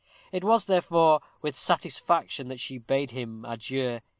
It 0.31 0.43
was, 0.43 0.65
therefore, 0.65 1.19
with 1.43 1.55
satisfaction 1.55 2.47
that 2.47 2.59
she 2.59 2.79
bade 2.79 3.11
him 3.11 3.45
adieu. 3.45 3.99